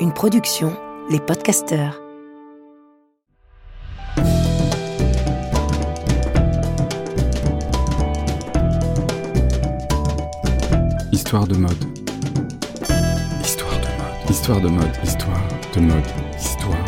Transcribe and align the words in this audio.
Une 0.00 0.12
production, 0.14 0.76
les 1.08 1.18
podcasteurs. 1.18 1.98
Histoire 11.10 11.46
de 11.46 11.56
mode. 11.56 11.72
Histoire 13.40 13.80
de 13.80 13.88
mode. 13.88 14.28
Histoire 14.28 14.60
de 14.60 14.68
mode. 14.68 14.96
Histoire 15.02 15.40
de 15.74 15.80
mode. 15.80 16.04
Histoire 16.36 16.84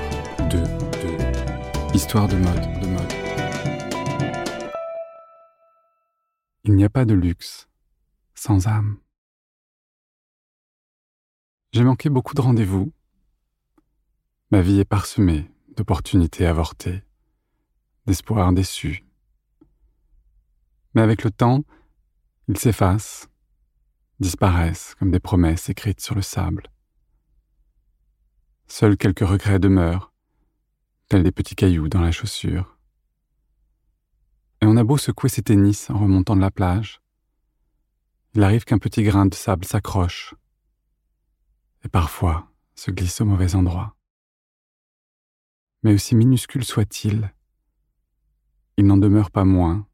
de. 0.51 0.59
de. 0.59 1.97
Histoire 1.97 2.29
de 2.29 2.37
mode. 2.37 2.81
De 2.83 2.87
mode. 2.87 3.13
Il 6.65 6.77
n'y 6.77 6.85
a 6.85 6.91
pas 6.91 7.07
de 7.07 7.15
luxe 7.15 7.67
sans 8.35 8.69
âme. 8.69 8.99
J'ai 11.73 11.85
manqué 11.85 12.11
beaucoup 12.11 12.35
de 12.35 12.41
rendez-vous. 12.41 12.93
Ma 14.51 14.61
vie 14.61 14.81
est 14.81 14.85
parsemée 14.85 15.49
d'opportunités 15.77 16.45
avortées, 16.45 17.05
d'espoirs 18.07 18.53
déçus. 18.53 19.05
Mais 20.95 21.01
avec 21.01 21.23
le 21.23 21.31
temps, 21.31 21.63
ils 22.49 22.59
s'effacent, 22.59 23.29
disparaissent 24.19 24.97
comme 24.99 25.13
des 25.13 25.21
promesses 25.21 25.69
écrites 25.69 26.01
sur 26.01 26.17
le 26.17 26.23
sable. 26.23 26.65
Seuls 28.67 28.97
quelques 28.97 29.21
regrets 29.21 29.61
demeurent, 29.61 30.13
tels 31.09 31.23
des 31.23 31.31
petits 31.31 31.55
cailloux 31.55 31.89
dans 31.89 32.01
la 32.01 32.11
chaussure. 32.11 32.79
Et 34.61 34.67
on 34.67 34.77
a 34.77 34.83
beau 34.83 34.99
secouer 34.99 35.29
ses 35.29 35.43
tennis 35.43 35.89
en 35.89 35.99
remontant 35.99 36.35
de 36.35 36.41
la 36.41 36.51
plage, 36.51 37.01
il 38.35 38.43
arrive 38.43 38.65
qu'un 38.65 38.79
petit 38.79 39.05
grain 39.05 39.27
de 39.27 39.35
sable 39.35 39.65
s'accroche 39.65 40.35
et 41.85 41.89
parfois 41.89 42.51
se 42.75 42.91
glisse 42.91 43.21
au 43.21 43.25
mauvais 43.25 43.55
endroit. 43.55 43.97
Mais 45.83 45.95
aussi 45.95 46.15
minuscule 46.15 46.65
soit-il, 46.65 47.33
il 48.77 48.87
n'en 48.87 48.97
demeure 48.97 49.31
pas 49.31 49.45
moins, 49.45 49.87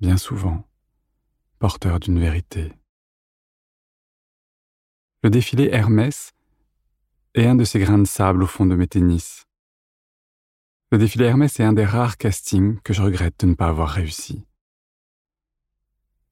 bien 0.00 0.16
souvent, 0.16 0.68
porteur 1.58 2.00
d'une 2.00 2.18
vérité. 2.18 2.72
Le 5.22 5.30
défilé 5.30 5.68
Hermès 5.72 6.32
est 7.34 7.46
un 7.46 7.54
de 7.54 7.64
ces 7.64 7.78
grains 7.78 7.98
de 7.98 8.06
sable 8.06 8.42
au 8.42 8.46
fond 8.46 8.66
de 8.66 8.74
mes 8.74 8.86
tennis. 8.86 9.46
Le 10.90 10.98
défilé 10.98 11.26
Hermès 11.26 11.60
est 11.60 11.64
un 11.64 11.72
des 11.72 11.84
rares 11.84 12.16
castings 12.16 12.80
que 12.80 12.92
je 12.92 13.02
regrette 13.02 13.40
de 13.40 13.46
ne 13.46 13.54
pas 13.54 13.68
avoir 13.68 13.90
réussi. 13.90 14.46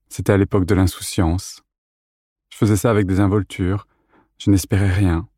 C'était 0.08 0.32
à 0.32 0.38
l'époque 0.38 0.64
de 0.64 0.74
l'insouciance. 0.74 1.62
Je 2.50 2.56
faisais 2.56 2.76
ça 2.76 2.90
avec 2.90 3.06
des 3.06 3.20
involtures, 3.20 3.86
je 4.38 4.50
n'espérais 4.50 4.92
rien. 4.92 5.28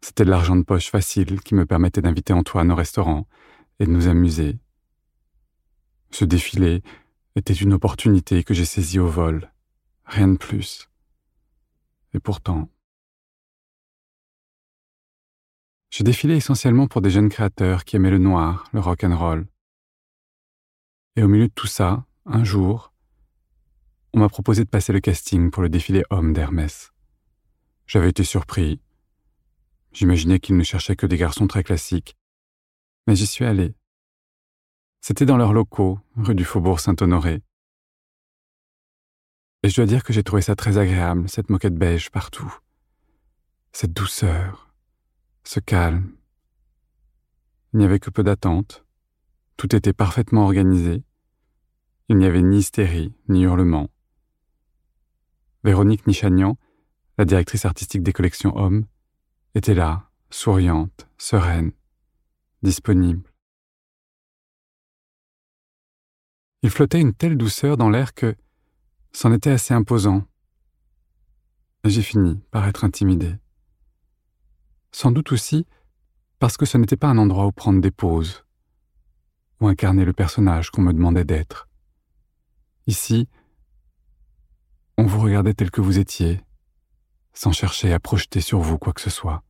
C'était 0.00 0.24
de 0.24 0.30
l'argent 0.30 0.56
de 0.56 0.62
poche 0.62 0.90
facile 0.90 1.40
qui 1.40 1.54
me 1.54 1.66
permettait 1.66 2.02
d'inviter 2.02 2.32
Antoine 2.32 2.72
au 2.72 2.74
restaurant 2.74 3.26
et 3.78 3.86
de 3.86 3.90
nous 3.90 4.08
amuser. 4.08 4.58
Ce 6.10 6.24
défilé 6.24 6.82
était 7.36 7.52
une 7.54 7.72
opportunité 7.72 8.44
que 8.44 8.54
j'ai 8.54 8.64
saisie 8.64 8.98
au 8.98 9.06
vol, 9.06 9.52
rien 10.04 10.28
de 10.28 10.36
plus. 10.36 10.88
Et 12.14 12.20
pourtant... 12.20 12.68
J'ai 15.90 16.04
défilé 16.04 16.36
essentiellement 16.36 16.86
pour 16.86 17.02
des 17.02 17.10
jeunes 17.10 17.28
créateurs 17.28 17.84
qui 17.84 17.96
aimaient 17.96 18.10
le 18.10 18.16
noir, 18.16 18.64
le 18.72 18.80
rock 18.80 19.04
and 19.04 19.14
roll. 19.14 19.46
Et 21.16 21.22
au 21.22 21.28
milieu 21.28 21.48
de 21.48 21.52
tout 21.52 21.66
ça, 21.66 22.06
un 22.24 22.44
jour, 22.44 22.94
on 24.14 24.20
m'a 24.20 24.30
proposé 24.30 24.64
de 24.64 24.70
passer 24.70 24.94
le 24.94 25.00
casting 25.00 25.50
pour 25.50 25.62
le 25.62 25.68
défilé 25.68 26.02
homme 26.08 26.32
d'Hermès. 26.32 26.91
J'avais 27.86 28.08
été 28.08 28.24
surpris. 28.24 28.80
J'imaginais 29.92 30.40
qu'ils 30.40 30.56
ne 30.56 30.62
cherchaient 30.62 30.96
que 30.96 31.06
des 31.06 31.18
garçons 31.18 31.46
très 31.46 31.62
classiques. 31.62 32.16
Mais 33.06 33.16
j'y 33.16 33.26
suis 33.26 33.44
allé. 33.44 33.74
C'était 35.00 35.26
dans 35.26 35.36
leurs 35.36 35.52
locaux, 35.52 35.98
rue 36.16 36.34
du 36.34 36.44
Faubourg 36.44 36.80
Saint-Honoré. 36.80 37.42
Et 39.62 39.68
je 39.68 39.76
dois 39.76 39.86
dire 39.86 40.02
que 40.02 40.12
j'ai 40.12 40.22
trouvé 40.22 40.42
ça 40.42 40.56
très 40.56 40.78
agréable, 40.78 41.28
cette 41.28 41.50
moquette 41.50 41.74
beige 41.74 42.10
partout. 42.10 42.52
Cette 43.72 43.92
douceur, 43.92 44.72
ce 45.44 45.60
calme. 45.60 46.16
Il 47.72 47.78
n'y 47.78 47.84
avait 47.84 48.00
que 48.00 48.10
peu 48.10 48.22
d'attente. 48.22 48.84
Tout 49.56 49.74
était 49.74 49.92
parfaitement 49.92 50.44
organisé. 50.44 51.04
Il 52.08 52.16
n'y 52.18 52.26
avait 52.26 52.42
ni 52.42 52.58
hystérie, 52.58 53.12
ni 53.28 53.42
hurlement. 53.42 53.88
Véronique 55.64 56.06
Nichagnan, 56.06 56.58
la 57.18 57.24
directrice 57.24 57.64
artistique 57.64 58.02
des 58.02 58.12
collections 58.12 58.56
Hommes, 58.56 58.86
était 59.54 59.74
là, 59.74 60.10
souriante, 60.30 61.06
sereine, 61.18 61.72
disponible. 62.62 63.30
Il 66.62 66.70
flottait 66.70 67.00
une 67.00 67.12
telle 67.12 67.36
douceur 67.36 67.76
dans 67.76 67.90
l'air 67.90 68.14
que 68.14 68.34
c'en 69.12 69.32
était 69.32 69.50
assez 69.50 69.74
imposant. 69.74 70.24
J'ai 71.84 72.02
fini 72.02 72.40
par 72.50 72.66
être 72.66 72.84
intimidé. 72.84 73.34
Sans 74.92 75.10
doute 75.10 75.32
aussi 75.32 75.66
parce 76.38 76.56
que 76.56 76.66
ce 76.66 76.76
n'était 76.76 76.96
pas 76.96 77.08
un 77.08 77.18
endroit 77.18 77.46
où 77.46 77.52
prendre 77.52 77.80
des 77.80 77.92
pauses, 77.92 78.44
ou 79.60 79.68
incarner 79.68 80.04
le 80.04 80.12
personnage 80.12 80.70
qu'on 80.70 80.82
me 80.82 80.92
demandait 80.92 81.24
d'être. 81.24 81.68
Ici, 82.88 83.28
on 84.98 85.06
vous 85.06 85.20
regardait 85.20 85.54
tel 85.54 85.70
que 85.70 85.80
vous 85.80 86.00
étiez, 86.00 86.40
sans 87.32 87.52
chercher 87.52 87.92
à 87.92 88.00
projeter 88.00 88.40
sur 88.40 88.60
vous 88.60 88.78
quoi 88.78 88.92
que 88.92 89.00
ce 89.00 89.10
soit. 89.10 89.42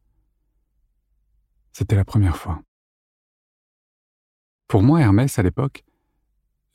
C'était 1.72 1.96
la 1.96 2.04
première 2.04 2.36
fois. 2.36 2.62
Pour 4.68 4.82
moi, 4.82 5.00
Hermès, 5.00 5.38
à 5.38 5.42
l'époque, 5.42 5.84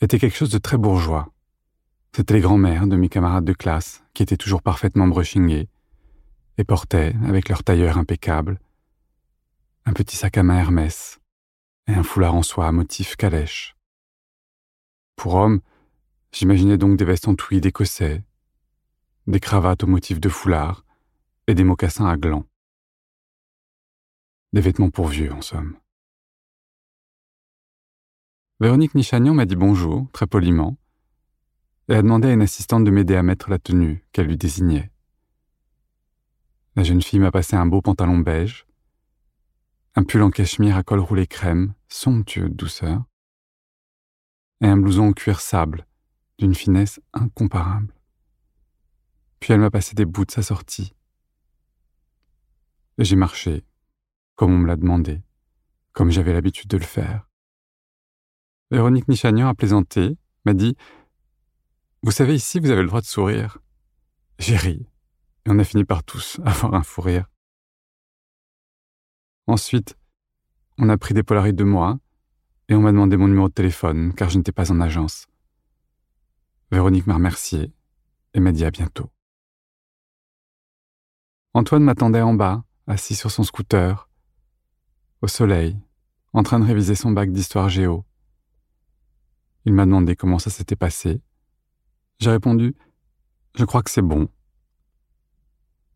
était 0.02 0.20
quelque 0.20 0.36
chose 0.36 0.52
de 0.52 0.58
très 0.58 0.78
bourgeois. 0.78 1.32
C'était 2.16 2.34
les 2.34 2.42
grands-mères 2.42 2.88
de 2.88 2.96
mes 2.96 3.10
camarades 3.10 3.46
de 3.46 3.54
classe 3.54 4.04
qui 4.14 4.24
étaient 4.24 4.38
toujours 4.38 4.62
parfaitement 4.62 5.08
brushingées 5.08 5.70
et 6.58 6.64
portaient, 6.64 7.14
avec 7.26 7.50
leur 7.50 7.64
tailleur 7.64 7.98
impeccable, 7.98 8.60
un 9.86 9.94
petit 9.94 10.18
sac 10.18 10.38
à 10.38 10.44
main 10.44 10.58
Hermès 10.58 11.20
et 11.88 11.94
un 11.94 12.04
foulard 12.04 12.36
en 12.36 12.42
soie 12.42 12.68
à 12.68 12.72
motif 12.72 13.16
calèche. 13.16 13.76
Pour 15.16 15.36
hommes, 15.36 15.62
j'imaginais 16.32 16.78
donc 16.78 16.98
des 16.98 17.06
vestes 17.06 17.28
en 17.28 17.36
tweed 17.36 17.66
écossais, 17.66 18.24
des 19.28 19.40
cravates 19.40 19.84
au 19.84 19.88
motif 19.88 20.20
de 20.20 20.30
foulard 20.30 20.84
et 21.48 21.56
des 21.56 21.64
mocassins 21.64 22.08
à 22.08 22.18
glands. 22.18 22.46
Des 24.54 24.62
vêtements 24.62 24.90
pour 24.90 25.08
vieux, 25.08 25.32
en 25.32 25.42
somme. 25.42 25.78
Véronique 28.60 28.96
Nichagnan 28.96 29.34
m'a 29.34 29.46
dit 29.46 29.56
bonjour, 29.56 30.10
très 30.12 30.28
poliment, 30.28 30.78
et 31.90 31.94
a 31.94 32.02
demandé 32.02 32.28
à 32.28 32.34
une 32.34 32.42
assistante 32.42 32.84
de 32.84 32.92
m'aider 32.92 33.16
à 33.16 33.24
mettre 33.24 33.50
la 33.50 33.60
tenue 33.60 34.04
qu'elle 34.12 34.28
lui 34.28 34.38
désignait. 34.38 34.92
La 36.76 36.84
jeune 36.84 37.02
fille 37.02 37.20
m'a 37.20 37.32
passé 37.32 37.56
un 37.56 37.66
beau 37.66 37.82
pantalon 37.82 38.18
beige, 38.18 38.68
un 39.96 40.04
pull 40.04 40.22
en 40.22 40.32
cachemire 40.32 40.76
à 40.76 40.84
col 40.84 41.00
roulé 41.00 41.28
crème, 41.28 41.74
somptueux 41.88 42.50
de 42.50 42.54
douceur, 42.54 43.04
et 44.62 44.68
un 44.68 44.78
blouson 44.78 45.10
en 45.10 45.14
cuir 45.14 45.40
sable, 45.40 45.88
d'une 46.40 46.56
finesse 46.56 47.00
incomparable. 47.14 47.94
Puis 49.40 49.54
elle 49.54 49.60
m'a 49.60 49.72
passé 49.72 49.96
des 49.96 50.06
bouts 50.06 50.26
de 50.26 50.32
sa 50.32 50.42
sortie. 50.42 50.94
J'ai 53.00 53.16
marché, 53.16 53.64
comme 54.36 54.52
on 54.54 54.58
me 54.58 54.68
l'a 54.68 54.76
demandé, 54.76 55.22
comme 55.94 56.10
j'avais 56.10 56.34
l'habitude 56.34 56.70
de 56.70 56.78
le 56.78 56.84
faire. 56.84 57.30
Véronique 58.72 59.08
Nichagnan 59.08 59.48
a 59.48 59.54
plaisanté, 59.54 60.18
m'a 60.46 60.56
dit 60.56 60.76
Vous 62.02 62.10
savez, 62.10 62.34
ici, 62.34 62.60
vous 62.60 62.72
avez 62.72 62.82
le 62.82 62.88
droit 62.88 63.02
de 63.02 63.06
sourire. 63.06 63.60
J'ai 64.40 64.58
ri, 64.58 64.88
et 65.46 65.50
on 65.50 65.60
a 65.60 65.64
fini 65.64 65.86
par 65.86 66.04
tous 66.04 66.40
avoir 66.46 66.74
un 66.74 66.82
fou 66.82 67.02
rire. 67.02 67.30
Ensuite, 69.46 69.96
on 70.80 70.90
a 70.90 70.98
pris 70.98 71.14
des 71.14 71.24
polaroids 71.24 71.52
de 71.52 71.64
moi, 71.64 72.00
et 72.68 72.74
on 72.74 72.82
m'a 72.82 72.92
demandé 72.92 73.16
mon 73.16 73.28
numéro 73.28 73.48
de 73.48 73.54
téléphone, 73.54 74.14
car 74.14 74.30
je 74.30 74.40
n'étais 74.40 74.52
pas 74.52 74.72
en 74.72 74.82
agence. 74.82 75.28
Véronique 76.72 77.06
m'a 77.06 77.14
remercié 77.14 77.72
et 78.34 78.40
m'a 78.40 78.52
dit 78.52 78.66
à 78.66 78.72
bientôt. 78.72 79.12
Antoine 81.54 81.84
m'attendait 81.84 82.22
en 82.22 82.34
bas, 82.34 82.64
assis 82.88 83.16
sur 83.16 83.30
son 83.30 83.44
scooter, 83.44 84.10
au 85.22 85.28
soleil, 85.28 85.78
en 86.34 86.44
train 86.44 86.60
de 86.60 86.66
réviser 86.66 86.96
son 86.96 87.12
bac 87.12 87.32
d'histoire 87.32 87.70
géo. 87.70 88.06
Il 89.66 89.74
m'a 89.74 89.86
demandé 89.86 90.16
comment 90.16 90.40
ça 90.40 90.50
s'était 90.50 90.76
passé. 90.76 91.22
J'ai 92.20 92.32
répondu 92.32 92.76
Je 93.56 93.66
crois 93.66 93.84
que 93.84 93.92
c'est 93.92 94.02
bon. 94.02 94.30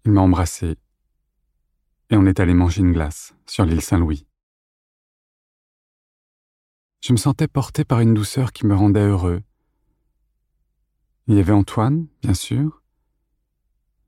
Il 0.05 0.11
m'a 0.11 0.21
embrassé 0.21 0.77
et 2.09 2.17
on 2.17 2.25
est 2.25 2.41
allé 2.41 2.53
manger 2.53 2.81
une 2.81 2.91
glace 2.91 3.33
sur 3.47 3.63
l'île 3.63 3.81
Saint-Louis. 3.81 4.27
Je 7.01 7.13
me 7.13 7.17
sentais 7.17 7.47
porté 7.47 7.85
par 7.85 8.01
une 8.01 8.13
douceur 8.13 8.51
qui 8.51 8.65
me 8.65 8.75
rendait 8.75 9.07
heureux. 9.07 9.41
Il 11.27 11.35
y 11.35 11.39
avait 11.39 11.53
Antoine, 11.53 12.07
bien 12.21 12.33
sûr, 12.33 12.83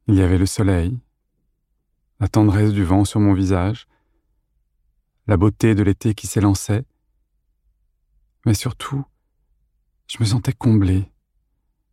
Il 0.07 0.15
y 0.15 0.21
avait 0.21 0.37
le 0.37 0.45
soleil, 0.45 0.99
la 2.23 2.29
tendresse 2.29 2.71
du 2.71 2.85
vent 2.85 3.03
sur 3.03 3.19
mon 3.19 3.33
visage, 3.33 3.85
la 5.27 5.35
beauté 5.35 5.75
de 5.75 5.83
l'été 5.83 6.13
qui 6.13 6.25
s'élançait, 6.25 6.85
mais 8.45 8.53
surtout, 8.53 9.03
je 10.07 10.19
me 10.21 10.25
sentais 10.25 10.53
comblé, 10.53 11.11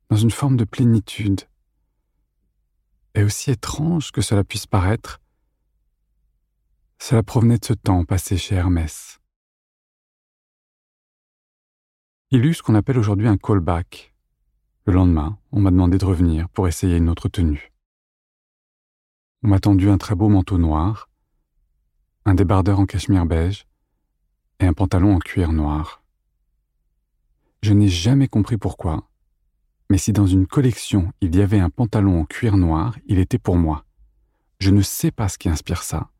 dans 0.09 0.17
une 0.17 0.31
forme 0.31 0.57
de 0.57 0.63
plénitude. 0.63 1.41
Et 3.17 3.25
aussi 3.25 3.51
étrange 3.51 4.13
que 4.13 4.21
cela 4.21 4.45
puisse 4.45 4.69
paraître, 4.69 5.21
cela 7.01 7.25
provenait 7.25 7.59
de 7.59 7.65
ce 7.65 7.73
temps 7.73 8.05
passé 8.05 8.37
chez 8.37 8.55
Hermès. 8.55 9.19
Il 12.31 12.47
eut 12.47 12.55
ce 12.55 12.63
qu'on 12.63 12.77
appelle 12.77 12.99
aujourd'hui 12.99 13.27
un 13.27 13.37
callback. 13.37 14.15
Le 14.85 14.93
lendemain, 14.93 15.41
on 15.51 15.59
m'a 15.59 15.73
demandé 15.73 15.99
de 15.99 16.05
revenir 16.05 16.49
pour 16.51 16.69
essayer 16.69 16.99
une 16.99 17.09
autre 17.09 17.29
tenue. 17.29 17.73
On 19.43 19.49
m'a 19.49 19.59
tendu 19.59 19.89
un 19.89 19.97
très 19.97 20.15
beau 20.15 20.29
manteau 20.29 20.59
noir, 20.59 21.09
un 22.27 22.35
débardeur 22.35 22.79
en 22.79 22.85
cachemire 22.85 23.25
beige 23.25 23.67
et 24.59 24.67
un 24.67 24.75
pantalon 24.75 25.15
en 25.15 25.19
cuir 25.19 25.53
noir. 25.53 26.03
Je 27.63 27.73
n'ai 27.73 27.89
jamais 27.89 28.29
compris 28.29 28.59
pourquoi, 28.59 29.09
mais 29.89 29.97
si 29.97 30.13
dans 30.13 30.27
une 30.27 30.47
collection 30.47 31.13
il 31.23 31.35
y 31.35 31.41
avait 31.41 31.59
un 31.59 31.71
pantalon 31.71 32.21
en 32.21 32.25
cuir 32.27 32.59
noir, 32.59 32.99
il 33.07 33.19
était 33.19 33.39
pour 33.39 33.57
moi. 33.57 33.87
Je 34.59 34.71
ne 34.71 34.83
sais 34.83 35.11
pas 35.11 35.31
ce 35.31 35.39
qui 35.39 35.49
inspire 35.49 35.85
ça, 35.85 36.11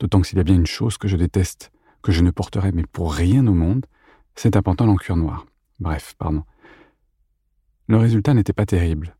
d'autant 0.00 0.20
que 0.20 0.26
s'il 0.26 0.38
y 0.38 0.40
a 0.40 0.44
bien 0.44 0.56
une 0.56 0.66
chose 0.66 0.98
que 0.98 1.06
je 1.06 1.16
déteste, 1.16 1.70
que 2.02 2.10
je 2.10 2.22
ne 2.22 2.32
porterai 2.32 2.72
mais 2.72 2.84
pour 2.84 3.14
rien 3.14 3.46
au 3.46 3.54
monde, 3.54 3.86
c'est 4.34 4.56
un 4.56 4.62
pantalon 4.62 4.94
en 4.94 4.96
cuir 4.96 5.16
noir. 5.16 5.46
Bref, 5.78 6.14
pardon. 6.18 6.42
Le 7.86 7.96
résultat 7.96 8.34
n'était 8.34 8.52
pas 8.52 8.66
terrible. 8.66 9.16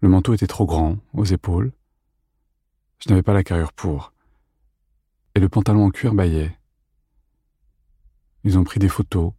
Le 0.00 0.08
manteau 0.08 0.32
était 0.32 0.46
trop 0.46 0.64
grand, 0.64 0.98
aux 1.12 1.24
épaules. 1.24 1.72
Je 3.00 3.10
n'avais 3.10 3.22
pas 3.22 3.34
la 3.34 3.44
carrure 3.44 3.72
pour. 3.72 4.12
Et 5.34 5.40
le 5.40 5.48
pantalon 5.48 5.84
en 5.84 5.90
cuir 5.90 6.14
baillait. 6.14 6.58
Ils 8.44 8.56
ont 8.56 8.64
pris 8.64 8.80
des 8.80 8.88
photos. 8.88 9.32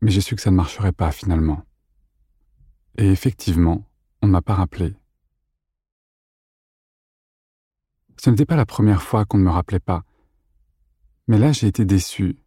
Mais 0.00 0.10
j'ai 0.10 0.22
su 0.22 0.34
que 0.34 0.40
ça 0.40 0.50
ne 0.50 0.56
marcherait 0.56 0.92
pas 0.92 1.12
finalement. 1.12 1.62
Et 2.96 3.10
effectivement, 3.10 3.84
on 4.22 4.26
ne 4.26 4.32
m'a 4.32 4.42
pas 4.42 4.54
rappelé. 4.54 4.94
Ce 8.16 8.30
n'était 8.30 8.46
pas 8.46 8.56
la 8.56 8.66
première 8.66 9.02
fois 9.02 9.26
qu'on 9.26 9.38
ne 9.38 9.44
me 9.44 9.50
rappelait 9.50 9.78
pas. 9.78 10.04
Mais 11.28 11.38
là, 11.38 11.52
j'ai 11.52 11.66
été 11.66 11.84
déçu. 11.84 12.38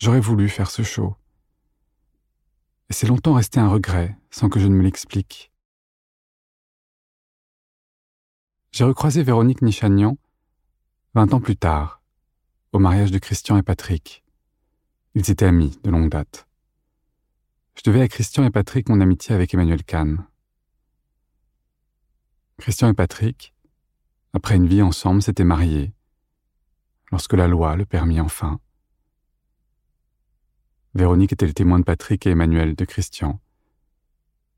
J'aurais 0.00 0.20
voulu 0.20 0.48
faire 0.48 0.70
ce 0.70 0.82
show 0.82 1.16
et 2.90 2.92
c'est 2.92 3.06
longtemps 3.06 3.34
resté 3.34 3.60
un 3.60 3.68
regret 3.68 4.16
sans 4.30 4.48
que 4.48 4.60
je 4.60 4.66
ne 4.66 4.74
me 4.74 4.82
l'explique. 4.82 5.52
J'ai 8.72 8.84
recroisé 8.84 9.22
Véronique 9.22 9.62
Nichagnan 9.62 10.16
vingt 11.14 11.34
ans 11.34 11.40
plus 11.40 11.56
tard, 11.56 12.02
au 12.72 12.78
mariage 12.78 13.10
de 13.10 13.18
Christian 13.18 13.58
et 13.58 13.62
Patrick. 13.62 14.24
Ils 15.14 15.30
étaient 15.30 15.44
amis 15.44 15.78
de 15.84 15.90
longue 15.90 16.08
date. 16.08 16.46
Je 17.74 17.82
devais 17.84 18.00
à 18.00 18.08
Christian 18.08 18.44
et 18.44 18.50
Patrick 18.50 18.88
mon 18.88 19.00
amitié 19.00 19.34
avec 19.34 19.52
Emmanuel 19.52 19.84
Kahn. 19.84 20.24
Christian 22.58 22.88
et 22.88 22.94
Patrick, 22.94 23.54
après 24.32 24.56
une 24.56 24.66
vie 24.66 24.82
ensemble, 24.82 25.22
s'étaient 25.22 25.44
mariés, 25.44 25.92
lorsque 27.10 27.34
la 27.34 27.48
loi 27.48 27.76
le 27.76 27.84
permit 27.84 28.20
enfin. 28.20 28.60
Véronique 30.94 31.32
était 31.32 31.46
le 31.46 31.54
témoin 31.54 31.78
de 31.78 31.84
Patrick 31.84 32.26
et 32.26 32.30
Emmanuel 32.30 32.74
de 32.74 32.84
Christian. 32.84 33.40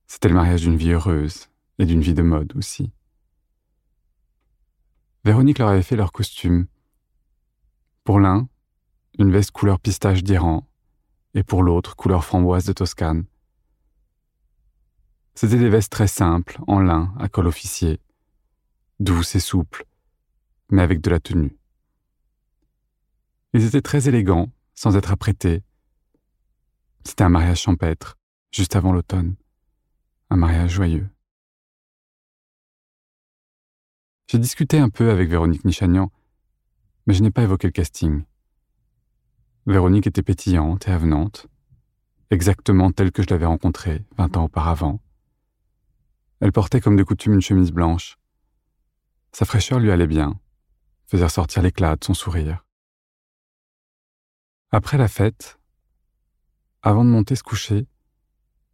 C'était 0.09 0.29
le 0.29 0.35
mariage 0.35 0.63
d'une 0.63 0.77
vie 0.77 0.91
heureuse 0.91 1.49
et 1.79 1.87
d'une 1.87 2.01
vie 2.01 2.15
de 2.15 2.23
mode 2.23 2.57
aussi. 2.57 2.91
Véronique 5.25 5.59
leur 5.59 5.69
avait 5.69 5.83
fait 5.83 5.97
leur 5.97 6.11
costume. 6.11 6.67
Pour 8.03 8.19
l'un, 8.19 8.49
une 9.19 9.31
veste 9.31 9.53
couleur 9.53 9.79
pistache 9.79 10.25
d'Iran, 10.25 10.67
et 11.35 11.45
pour 11.45 11.63
l'autre, 11.63 11.95
couleur 11.95 12.25
framboise 12.25 12.65
de 12.65 12.73
Toscane. 12.73 13.25
C'étaient 15.37 15.59
des 15.59 15.69
vestes 15.69 15.93
très 15.93 16.09
simples, 16.09 16.59
en 16.67 16.81
lin, 16.81 17.15
à 17.19 17.29
col 17.29 17.47
officier, 17.47 18.01
douces 18.99 19.37
et 19.37 19.41
souples, 19.41 19.87
mais 20.69 20.83
avec 20.83 21.01
de 21.01 21.11
la 21.11 21.21
tenue. 21.21 21.57
Ils 23.53 23.65
étaient 23.65 23.83
très 23.83 24.09
élégants, 24.09 24.51
sans 24.75 24.97
être 24.97 25.13
apprêtés, 25.13 25.63
c'était 27.05 27.25
un 27.25 27.29
mariage 27.29 27.61
champêtre, 27.61 28.17
juste 28.51 28.77
avant 28.77 28.93
l'automne. 28.93 29.37
Un 30.31 30.37
mariage 30.37 30.73
joyeux. 30.73 31.09
J'ai 34.27 34.39
discuté 34.39 34.79
un 34.79 34.89
peu 34.89 35.11
avec 35.11 35.29
Véronique 35.29 35.65
Nichagnan, 35.65 36.11
mais 37.07 37.15
je 37.15 37.23
n'ai 37.23 37.31
pas 37.31 37.43
évoqué 37.43 37.69
le 37.69 37.73
casting. 37.73 38.25
Véronique 39.67 40.07
était 40.07 40.23
pétillante 40.23 40.89
et 40.89 40.91
avenante, 40.91 41.47
exactement 42.31 42.91
telle 42.91 43.13
que 43.13 43.23
je 43.23 43.29
l'avais 43.29 43.47
rencontrée 43.47 44.05
vingt 44.17 44.37
ans 44.37 44.45
auparavant. 44.45 45.01
Elle 46.41 46.53
portait 46.53 46.81
comme 46.81 46.97
de 46.97 47.05
coutume 47.05 47.35
une 47.35 47.41
chemise 47.41 47.71
blanche. 47.71 48.19
Sa 49.33 49.45
fraîcheur 49.45 49.79
lui 49.79 49.91
allait 49.91 50.07
bien, 50.07 50.39
faisait 51.07 51.25
ressortir 51.25 51.63
l'éclat 51.63 51.97
de 51.97 52.05
son 52.05 52.15
sourire. 52.15 52.65
Après 54.71 54.99
la 54.99 55.09
fête, 55.09 55.59
avant 56.85 57.05
de 57.07 57.09
monter 57.09 57.35
se 57.35 57.43
coucher, 57.43 57.87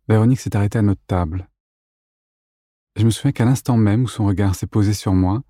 Véronique 0.08 0.40
s'est 0.40 0.56
arrêtée 0.56 0.78
à 0.78 0.82
notre 0.82 1.04
table. 1.06 1.48
je 2.96 3.04
me 3.04 3.10
souviens 3.10 3.30
qu'à 3.30 3.44
l'instant 3.44 3.76
même 3.76 4.02
où 4.02 4.08
son 4.08 4.26
regard 4.26 4.56
s'est 4.56 4.66
posé 4.66 4.94
sur 4.94 5.14
moi 5.14 5.44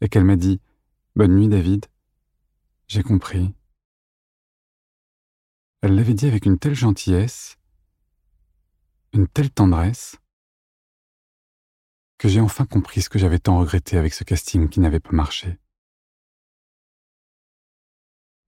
et 0.00 0.08
qu'elle 0.08 0.24
m'a 0.24 0.34
dit 0.34 0.60
Bonne 1.14 1.36
nuit, 1.36 1.48
David, 1.48 1.86
j'ai 2.88 3.04
compris. 3.04 3.54
Elle 5.80 5.94
l'avait 5.94 6.14
dit 6.14 6.26
avec 6.26 6.44
une 6.44 6.58
telle 6.58 6.74
gentillesse, 6.74 7.56
une 9.12 9.28
telle 9.28 9.50
tendresse, 9.50 10.16
que 12.18 12.28
j'ai 12.28 12.40
enfin 12.40 12.66
compris 12.66 13.02
ce 13.02 13.10
que 13.10 13.20
j'avais 13.20 13.38
tant 13.38 13.60
regretté 13.60 13.96
avec 13.96 14.12
ce 14.12 14.24
casting 14.24 14.68
qui 14.68 14.80
n'avait 14.80 15.00
pas 15.00 15.12
marché. 15.12 15.56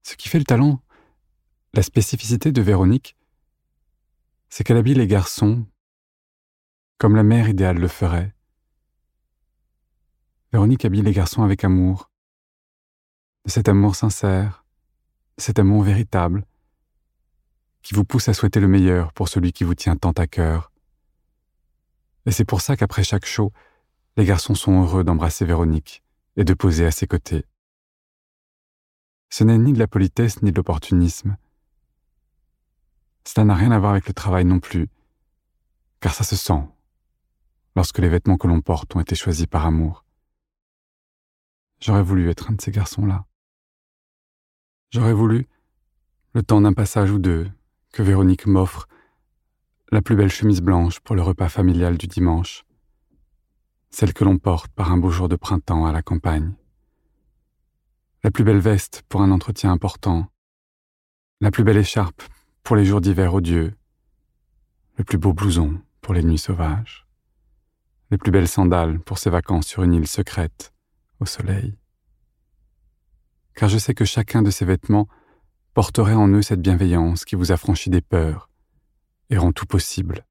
Ce 0.02 0.16
qui 0.16 0.28
fait 0.28 0.38
le 0.38 0.44
talent, 0.44 0.82
la 1.72 1.82
spécificité 1.82 2.50
de 2.50 2.60
Véronique, 2.60 3.16
c'est 4.54 4.62
qu'elle 4.62 4.76
habille 4.76 4.94
les 4.94 5.08
garçons 5.08 5.66
comme 6.98 7.16
la 7.16 7.24
mère 7.24 7.48
idéale 7.48 7.76
le 7.76 7.88
ferait. 7.88 8.36
Véronique 10.52 10.84
habille 10.84 11.02
les 11.02 11.10
garçons 11.10 11.43
avec 11.43 11.64
amour, 11.64 12.12
de 13.44 13.50
cet 13.50 13.69
amour 13.69 13.96
sincère, 13.96 14.64
cet 15.38 15.58
amour 15.58 15.82
véritable, 15.82 16.46
qui 17.82 17.94
vous 17.94 18.05
pousse 18.05 18.29
à 18.29 18.32
souhaiter 18.32 18.60
le 18.60 18.69
meilleur 18.69 19.12
pour 19.12 19.29
celui 19.29 19.52
qui 19.52 19.64
vous 19.64 19.74
tient 19.74 19.96
tant 19.96 20.12
à 20.12 20.29
cœur. 20.29 20.70
Et 22.24 22.31
c'est 22.31 22.44
pour 22.44 22.60
ça 22.60 22.76
qu'après 22.76 23.02
chaque 23.02 23.26
show, 23.26 23.52
les 24.17 24.24
garçons 24.24 24.55
sont 24.55 24.84
heureux 24.84 25.02
d'embrasser 25.02 25.44
Véronique 25.44 26.05
et 26.36 26.44
de 26.44 26.55
poser 26.55 26.86
à 26.86 26.93
ses 26.93 27.08
côtés. 27.08 27.44
Ce 29.31 29.43
n'est 29.43 29.58
ni 29.58 29.72
de 29.72 29.81
la 29.81 29.88
politesse 29.88 30.43
ni 30.43 30.52
de 30.52 30.56
l'opportunisme, 30.56 31.36
cela 33.26 33.44
n'a 33.44 33.54
rien 33.54 33.70
à 33.70 33.78
voir 33.78 33.93
avec 33.93 34.06
le 34.06 34.14
travail 34.14 34.44
non 34.44 34.60
plus, 34.60 34.88
car 36.00 36.14
ça 36.14 36.24
se 36.24 36.36
sent 36.36 36.62
lorsque 37.76 37.98
les 37.98 38.08
vêtements 38.08 38.36
que 38.36 38.46
l'on 38.46 38.60
porte 38.60 38.94
ont 38.94 39.00
été 39.00 39.14
choisis 39.14 39.46
par 39.46 39.66
amour. 39.66 40.04
J'aurais 41.81 42.02
voulu 42.02 42.31
être 42.31 42.50
un 42.50 42.54
de 42.54 42.60
ces 42.60 42.70
garçons-là. 42.70 43.26
J'aurais 44.90 45.12
voulu, 45.12 45.48
le 46.34 46.43
temps 46.43 46.60
d'un 46.60 46.72
passage 46.72 47.10
ou 47.10 47.19
deux, 47.19 47.50
que 47.93 48.02
Véronique 48.02 48.46
m'offre 48.46 48.86
la 49.90 50.02
plus 50.02 50.16
belle 50.16 50.31
chemise 50.31 50.60
blanche 50.60 51.00
pour 51.00 51.16
le 51.16 51.22
repas 51.22 51.48
familial 51.48 51.96
du 51.96 52.06
dimanche, 52.06 52.64
celle 53.90 54.12
que 54.12 54.24
l'on 54.24 54.38
porte 54.38 54.72
par 54.72 54.93
un 54.93 54.98
beau 54.98 55.10
jour 55.10 55.28
de 55.28 55.36
printemps 55.36 55.86
à 55.86 55.93
la 55.93 56.02
campagne, 56.02 56.54
la 58.22 58.31
plus 58.31 58.44
belle 58.44 58.58
veste 58.58 59.02
pour 59.08 59.22
un 59.22 59.31
entretien 59.31 59.70
important, 59.70 60.26
la 61.40 61.50
plus 61.50 61.64
belle 61.64 61.76
écharpe 61.76 62.22
pour 62.64 62.76
les 62.76 62.86
jours 62.86 63.02
d'hiver 63.02 63.34
odieux, 63.34 63.74
le 64.96 65.04
plus 65.04 65.18
beau 65.18 65.34
blouson 65.34 65.80
pour 66.00 66.14
les 66.14 66.22
nuits 66.22 66.38
sauvages, 66.38 67.06
les 68.10 68.16
plus 68.16 68.30
belles 68.32 68.48
sandales 68.48 69.00
pour 69.00 69.18
ses 69.18 69.28
vacances 69.28 69.66
sur 69.66 69.82
une 69.82 69.92
île 69.92 70.08
secrète, 70.08 70.72
au 71.20 71.26
soleil. 71.26 71.76
Car 73.54 73.68
je 73.68 73.76
sais 73.76 73.92
que 73.94 74.06
chacun 74.06 74.40
de 74.40 74.50
ces 74.50 74.64
vêtements 74.64 75.08
porterait 75.74 76.14
en 76.14 76.28
eux 76.28 76.40
cette 76.40 76.62
bienveillance 76.62 77.26
qui 77.26 77.36
vous 77.36 77.52
affranchit 77.52 77.90
des 77.90 78.00
peurs 78.00 78.48
et 79.28 79.36
rend 79.36 79.52
tout 79.52 79.66
possible. 79.66 80.24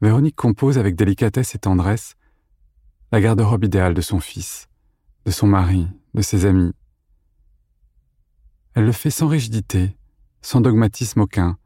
Véronique 0.00 0.36
compose 0.36 0.78
avec 0.78 0.94
délicatesse 0.94 1.56
et 1.56 1.58
tendresse 1.58 2.14
la 3.10 3.20
garde-robe 3.20 3.64
idéale 3.64 3.94
de 3.94 4.00
son 4.00 4.20
fils, 4.20 4.68
de 5.24 5.32
son 5.32 5.48
mari, 5.48 5.88
de 6.14 6.22
ses 6.22 6.46
amis, 6.46 6.72
elle 8.74 8.86
le 8.86 8.92
fait 8.92 9.10
sans 9.10 9.28
rigidité, 9.28 9.96
sans 10.42 10.60
dogmatisme 10.60 11.20
aucun, 11.20 11.58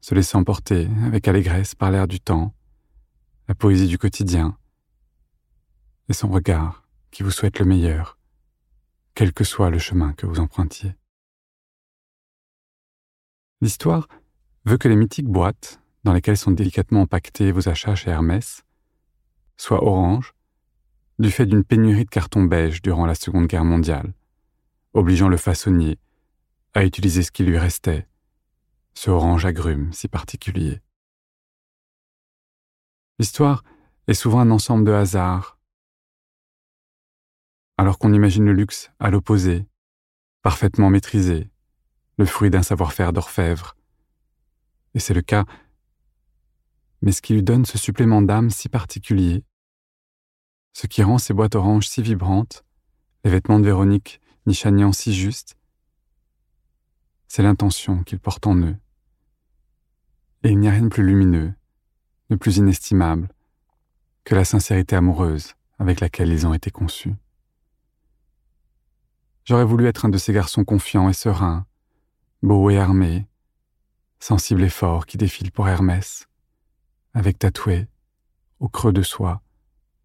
se 0.00 0.14
laisser 0.14 0.36
emporter 0.36 0.88
avec 1.04 1.28
allégresse 1.28 1.74
par 1.74 1.90
l'air 1.90 2.08
du 2.08 2.20
temps, 2.20 2.52
la 3.46 3.54
poésie 3.54 3.86
du 3.86 3.96
quotidien, 3.96 4.58
et 6.08 6.12
son 6.12 6.28
regard 6.28 6.86
qui 7.12 7.22
vous 7.22 7.30
souhaite 7.30 7.60
le 7.60 7.64
meilleur, 7.64 8.18
quel 9.14 9.32
que 9.32 9.44
soit 9.44 9.70
le 9.70 9.78
chemin 9.78 10.12
que 10.14 10.26
vous 10.26 10.40
empruntiez. 10.40 10.96
L'histoire 13.60 14.08
veut 14.64 14.78
que 14.78 14.88
les 14.88 14.96
mythiques 14.96 15.28
boîtes, 15.28 15.80
dans 16.02 16.12
lesquelles 16.12 16.36
sont 16.36 16.50
délicatement 16.50 17.02
empaquetés 17.02 17.52
vos 17.52 17.68
achats 17.68 17.94
chez 17.94 18.10
Hermès, 18.10 18.64
soient 19.56 19.84
oranges, 19.84 20.34
du 21.20 21.30
fait 21.30 21.46
d'une 21.46 21.62
pénurie 21.62 22.04
de 22.04 22.10
carton 22.10 22.42
beige 22.42 22.82
durant 22.82 23.06
la 23.06 23.14
Seconde 23.14 23.46
Guerre 23.46 23.64
mondiale, 23.64 24.12
obligeant 24.94 25.28
le 25.28 25.36
façonnier 25.36 25.98
à 26.72 26.84
utiliser 26.84 27.22
ce 27.22 27.32
qui 27.32 27.44
lui 27.44 27.58
restait, 27.58 28.08
ce 28.94 29.10
orange 29.10 29.44
agrume 29.44 29.92
si 29.92 30.08
particulier. 30.08 30.80
L'histoire 33.18 33.62
est 34.06 34.14
souvent 34.14 34.40
un 34.40 34.50
ensemble 34.50 34.84
de 34.84 34.92
hasards, 34.92 35.58
alors 37.76 37.98
qu'on 37.98 38.12
imagine 38.12 38.44
le 38.44 38.52
luxe 38.52 38.90
à 39.00 39.10
l'opposé, 39.10 39.66
parfaitement 40.42 40.90
maîtrisé, 40.90 41.50
le 42.16 42.26
fruit 42.26 42.50
d'un 42.50 42.62
savoir-faire 42.62 43.12
d'orfèvre. 43.12 43.76
Et 44.94 45.00
c'est 45.00 45.14
le 45.14 45.22
cas, 45.22 45.44
mais 47.02 47.12
ce 47.12 47.20
qui 47.20 47.34
lui 47.34 47.42
donne 47.42 47.64
ce 47.64 47.78
supplément 47.78 48.22
d'âme 48.22 48.50
si 48.50 48.68
particulier, 48.68 49.44
ce 50.72 50.86
qui 50.86 51.02
rend 51.02 51.18
ces 51.18 51.34
boîtes 51.34 51.56
oranges 51.56 51.88
si 51.88 52.02
vibrantes, 52.02 52.64
les 53.24 53.30
vêtements 53.30 53.58
de 53.58 53.64
Véronique 53.64 54.20
nichaniant 54.46 54.92
si 54.92 55.14
justes, 55.14 55.56
c'est 57.28 57.42
l'intention 57.42 58.02
qu'ils 58.04 58.20
portent 58.20 58.46
en 58.46 58.56
eux. 58.56 58.76
Et 60.42 60.50
il 60.50 60.58
n'y 60.58 60.68
a 60.68 60.72
rien 60.72 60.82
de 60.82 60.88
plus 60.88 61.04
lumineux, 61.04 61.54
de 62.30 62.36
plus 62.36 62.58
inestimable, 62.58 63.28
que 64.24 64.34
la 64.34 64.44
sincérité 64.44 64.96
amoureuse 64.96 65.54
avec 65.78 66.00
laquelle 66.00 66.30
ils 66.30 66.46
ont 66.46 66.54
été 66.54 66.70
conçus. 66.70 67.14
J'aurais 69.44 69.64
voulu 69.64 69.86
être 69.86 70.04
un 70.04 70.08
de 70.08 70.18
ces 70.18 70.32
garçons 70.32 70.64
confiants 70.64 71.08
et 71.08 71.12
sereins, 71.12 71.66
beaux 72.42 72.70
et 72.70 72.78
armés, 72.78 73.26
sensibles 74.18 74.62
et 74.62 74.70
forts 74.70 75.06
qui 75.06 75.18
défilent 75.18 75.52
pour 75.52 75.68
Hermès, 75.68 76.28
avec 77.12 77.38
tatoué, 77.38 77.88
au 78.60 78.68
creux 78.68 78.92
de 78.92 79.02
soi, 79.02 79.42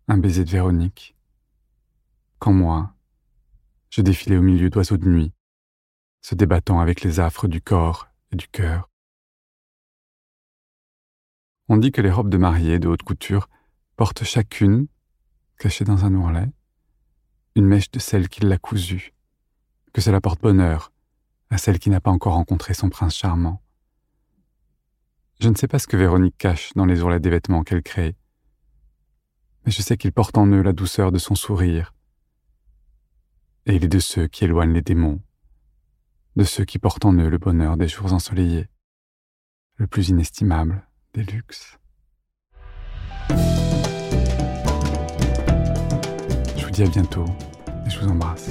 un 0.08 0.18
baiser 0.18 0.44
de 0.44 0.50
Véronique. 0.50 1.16
Quand 2.40 2.54
moi, 2.54 2.94
je 3.90 4.02
défilais 4.02 4.38
au 4.38 4.42
milieu 4.42 4.70
d'oiseaux 4.70 4.98
de 4.98 5.08
nuit, 5.08 5.34
se 6.22 6.36
débattant 6.36 6.80
avec 6.80 7.02
les 7.02 7.20
affres 7.20 7.48
du 7.48 7.62
corps 7.62 8.08
et 8.32 8.36
du 8.36 8.48
cœur. 8.48 8.90
On 11.68 11.78
dit 11.78 11.92
que 11.92 12.02
les 12.02 12.12
robes 12.12 12.30
de 12.30 12.38
mariée 12.38 12.80
de 12.80 12.88
haute 12.88 13.04
couture 13.04 13.50
portent 13.96 14.24
chacune, 14.24 14.88
cachée 15.58 15.86
dans 15.86 16.06
un 16.06 16.14
ourlet, 16.16 16.50
une 17.56 17.66
mèche 17.66 17.92
de 17.92 18.00
celle 18.00 18.30
qui 18.30 18.42
l'a 18.42 18.58
cousue, 18.58 19.14
que 19.94 20.02
cela 20.02 20.22
porte 20.22 20.42
bonheur 20.42 20.92
à 21.50 21.58
celle 21.58 21.80
qui 21.80 21.90
n'a 21.90 22.00
pas 22.02 22.12
encore 22.12 22.34
rencontré 22.34 22.74
son 22.74 22.90
prince 22.90 23.16
charmant. 23.16 23.62
Je 25.40 25.50
ne 25.50 25.56
sais 25.56 25.68
pas 25.68 25.80
ce 25.80 25.88
que 25.88 25.98
Véronique 25.98 26.38
cache 26.38 26.74
dans 26.76 26.86
les 26.86 27.02
ourlets 27.02 27.20
des 27.20 27.30
vêtements 27.30 27.64
qu'elle 27.64 27.82
crée, 27.82 28.16
mais 29.66 29.72
je 29.72 29.82
sais 29.82 29.98
qu'il 29.98 30.12
porte 30.12 30.38
en 30.38 30.48
eux 30.48 30.62
la 30.62 30.74
douceur 30.74 31.12
de 31.12 31.18
son 31.18 31.36
sourire, 31.36 31.94
et 33.70 33.76
il 33.76 33.86
est 33.86 33.88
de 33.88 34.00
ceux 34.00 34.28
qui 34.28 34.46
éloignent 34.46 34.74
les 34.74 34.82
démons, 34.82 35.22
de 36.36 36.44
ceux 36.44 36.66
qui 36.66 36.80
portent 36.80 37.06
en 37.06 37.14
eux 37.14 37.30
le 37.30 37.38
bonheur 37.38 37.78
des 37.78 37.88
jours 37.88 38.12
ensoleillés, 38.12 38.68
le 39.76 39.86
plus 39.86 40.10
inestimable 40.10 40.88
des 41.14 41.22
luxes. 41.24 41.78
Je 46.58 46.66
vous 46.66 46.72
dis 46.72 46.82
à 46.82 46.88
bientôt 46.88 47.26
et 47.86 47.90
je 47.92 48.00
vous 48.00 48.08
embrasse. 48.08 48.50